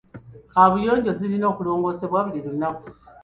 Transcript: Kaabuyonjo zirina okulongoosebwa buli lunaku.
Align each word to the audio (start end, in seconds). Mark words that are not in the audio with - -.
Kaabuyonjo 0.53 1.11
zirina 1.19 1.45
okulongoosebwa 1.51 2.19
buli 2.25 2.39
lunaku. 2.45 2.87